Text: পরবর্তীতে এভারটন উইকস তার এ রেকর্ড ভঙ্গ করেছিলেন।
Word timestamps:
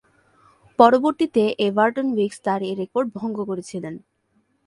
পরবর্তীতে 0.79 1.43
এভারটন 1.67 2.07
উইকস 2.15 2.37
তার 2.45 2.61
এ 2.63 2.71
রেকর্ড 2.81 3.07
ভঙ্গ 3.17 3.37
করেছিলেন। 3.49 3.95